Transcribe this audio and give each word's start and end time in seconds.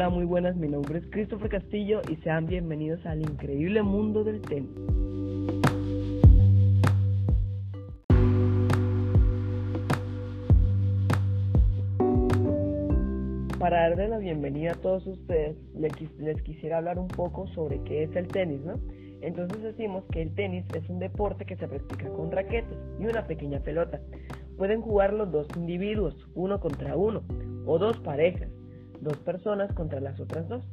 Hola, 0.00 0.08
muy 0.08 0.24
buenas, 0.24 0.56
mi 0.56 0.66
nombre 0.66 1.00
es 1.00 1.04
Christopher 1.10 1.50
Castillo 1.50 2.00
y 2.08 2.16
sean 2.22 2.46
bienvenidos 2.46 3.04
al 3.04 3.20
increíble 3.20 3.82
mundo 3.82 4.24
del 4.24 4.40
tenis. 4.40 4.70
Para 13.58 13.90
darle 13.90 14.08
la 14.08 14.16
bienvenida 14.16 14.72
a 14.72 14.74
todos 14.76 15.06
ustedes, 15.06 15.58
les, 15.74 16.42
quisiera 16.44 16.78
hablar 16.78 16.98
un 16.98 17.08
poco 17.08 17.46
sobre 17.48 17.82
qué 17.82 18.04
es 18.04 18.16
el 18.16 18.26
tenis, 18.28 18.62
¿no? 18.62 18.80
Entonces 19.20 19.62
decimos 19.62 20.04
que 20.10 20.22
el 20.22 20.34
tenis 20.34 20.64
es 20.74 20.88
un 20.88 20.98
deporte 20.98 21.44
que 21.44 21.56
se 21.56 21.68
practica 21.68 22.08
con 22.08 22.30
raquetas 22.30 22.78
y 22.98 23.04
una 23.04 23.26
pequeña 23.26 23.60
pelota. 23.60 24.00
Pueden 24.56 24.80
jugar 24.80 25.12
los 25.12 25.30
dos 25.30 25.46
individuos, 25.56 26.16
uno 26.34 26.58
contra 26.58 26.96
uno, 26.96 27.22
o 27.66 27.78
dos 27.78 27.98
parejas, 27.98 28.48
dos 29.02 29.16
personas 29.18 29.72
contra 29.74 30.00
las 30.00 30.18
otras 30.20 30.48
dos. 30.48 30.64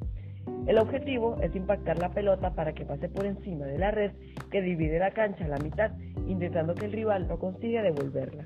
El 0.66 0.77
objetivo 0.77 1.38
es 1.41 1.55
impactar 1.55 1.98
la 1.99 2.09
pelota 2.09 2.53
para 2.53 2.73
que 2.73 2.86
pase 2.86 3.09
por 3.09 3.26
encima 3.26 3.66
de 3.66 3.77
la 3.77 3.91
red 3.91 4.12
que 4.52 4.62
divide 4.62 5.00
la 5.00 5.12
cancha 5.12 5.45
a 5.45 5.50
la 5.50 5.58
mitad, 5.58 5.91
intentando 6.27 6.76
que 6.76 6.86
el 6.86 6.91
rival 6.91 7.27
no 7.27 7.38
consiga 7.38 7.81
devolverla. 7.81 8.45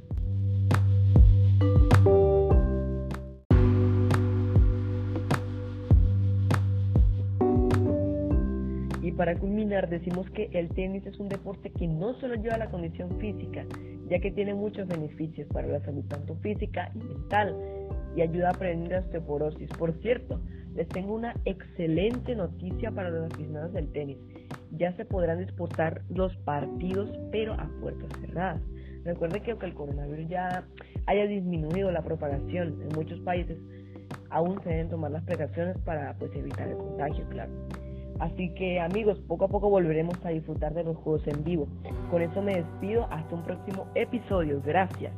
Y 9.01 9.11
para 9.13 9.35
culminar 9.35 9.89
decimos 9.89 10.29
que 10.31 10.49
el 10.53 10.69
tenis 10.69 11.05
es 11.05 11.19
un 11.19 11.27
deporte 11.27 11.71
que 11.71 11.87
no 11.87 12.13
solo 12.19 12.35
lleva 12.35 12.57
la 12.57 12.69
condición 12.69 13.17
física, 13.19 13.65
ya 14.09 14.19
que 14.19 14.31
tiene 14.31 14.53
muchos 14.53 14.87
beneficios 14.87 15.47
para 15.47 15.67
la 15.67 15.79
salud 15.81 16.03
tanto 16.07 16.35
física 16.35 16.91
y 16.93 16.99
mental, 16.99 17.55
y 18.15 18.21
ayuda 18.21 18.49
a 18.49 18.53
prevenir 18.53 18.91
la 18.91 18.99
osteoporosis. 18.99 19.69
Por 19.77 19.93
cierto, 20.01 20.39
les 20.75 20.87
tengo 20.87 21.13
una 21.13 21.35
excelente 21.45 22.35
noticia 22.35 22.91
para 22.91 23.09
los 23.09 23.31
aficionados 23.31 23.73
del 23.73 23.91
tenis. 23.91 24.17
Ya 24.77 24.95
se 24.95 25.05
podrán 25.05 25.39
disputar 25.39 26.01
los 26.09 26.35
partidos, 26.37 27.09
pero 27.31 27.53
a 27.53 27.69
puertas 27.81 28.09
cerradas. 28.21 28.61
Recuerden 29.03 29.41
que 29.43 29.51
aunque 29.51 29.65
el 29.65 29.73
coronavirus 29.73 30.29
ya 30.29 30.63
haya 31.07 31.25
disminuido 31.25 31.91
la 31.91 32.03
propagación 32.03 32.81
en 32.81 32.89
muchos 32.95 33.19
países, 33.21 33.57
aún 34.29 34.61
se 34.63 34.69
deben 34.69 34.89
tomar 34.89 35.11
las 35.11 35.23
precauciones 35.23 35.77
para 35.79 36.13
pues, 36.17 36.31
evitar 36.35 36.67
el 36.67 36.77
contagio, 36.77 37.25
claro. 37.29 37.51
Así 38.19 38.53
que 38.53 38.79
amigos, 38.79 39.19
poco 39.27 39.45
a 39.45 39.47
poco 39.47 39.69
volveremos 39.69 40.15
a 40.23 40.29
disfrutar 40.29 40.73
de 40.73 40.83
los 40.83 40.95
juegos 40.97 41.27
en 41.27 41.43
vivo. 41.43 41.67
Con 42.11 42.21
eso 42.21 42.41
me 42.41 42.55
despido, 42.55 43.07
hasta 43.09 43.35
un 43.35 43.43
próximo 43.43 43.87
episodio. 43.95 44.61
Gracias. 44.63 45.11